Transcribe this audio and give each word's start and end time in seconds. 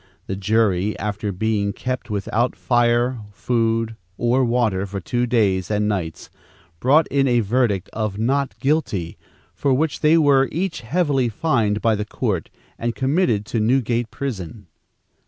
The 0.25 0.35
jury, 0.35 0.97
after 0.97 1.31
being 1.31 1.73
kept 1.73 2.09
without 2.09 2.55
fire, 2.55 3.19
food, 3.31 3.95
or 4.17 4.43
water 4.43 4.87
for 4.87 4.99
two 4.99 5.27
days 5.27 5.69
and 5.69 5.87
nights, 5.87 6.31
brought 6.79 7.05
in 7.09 7.27
a 7.27 7.41
verdict 7.41 7.87
of 7.93 8.17
"not 8.17 8.59
guilty," 8.59 9.15
for 9.53 9.75
which 9.75 9.99
they 9.99 10.17
were 10.17 10.49
each 10.51 10.81
heavily 10.81 11.29
fined 11.29 11.81
by 11.83 11.93
the 11.93 12.03
court 12.03 12.49
and 12.79 12.95
committed 12.95 13.45
to 13.45 13.59
Newgate 13.59 14.09
prison. 14.09 14.65